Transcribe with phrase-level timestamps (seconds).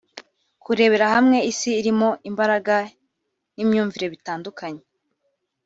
[0.63, 2.75] kurebera hamwe Isi irimo imbaraga
[3.55, 4.83] n’imyumvire bitandukanye